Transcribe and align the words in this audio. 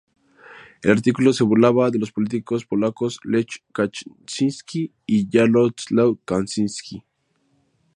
El 0.81 0.89
artículo 0.89 1.31
se 1.31 1.43
burlaba 1.43 1.91
de 1.91 1.99
los 1.99 2.11
políticos 2.11 2.65
polacos 2.65 3.19
Lech 3.23 3.63
Kaczyński 3.71 4.91
y 5.05 5.29
Jarosław 5.31 6.17
Kaczyński. 6.25 7.03